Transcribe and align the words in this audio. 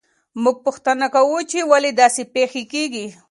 موږ 0.43 0.57
پوښتنه 0.65 1.07
کوو 1.15 1.37
چې 1.51 1.59
ولې 1.71 1.91
داسې 2.01 2.21
پېښې 2.35 2.63
کیږي. 2.73 3.05